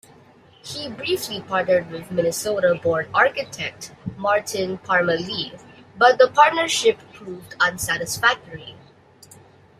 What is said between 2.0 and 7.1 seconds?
Minnesota-born architect Martin Parmalee, but the partnership